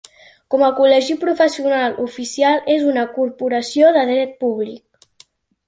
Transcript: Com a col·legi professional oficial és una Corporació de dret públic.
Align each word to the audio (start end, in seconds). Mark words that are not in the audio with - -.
Com 0.53 0.61
a 0.67 0.69
col·legi 0.79 1.17
professional 1.23 1.93
oficial 2.05 2.65
és 2.77 2.89
una 2.95 3.05
Corporació 3.21 3.95
de 4.01 4.09
dret 4.13 4.37
públic. 4.43 5.15